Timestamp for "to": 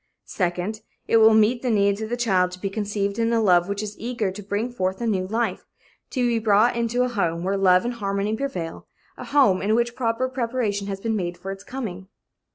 2.53-2.59, 4.31-4.41, 6.09-6.25